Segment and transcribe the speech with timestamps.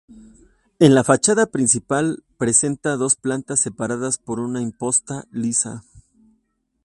[0.79, 5.83] En la fachada principal presenta dos plantas separadas por una imposta lisa.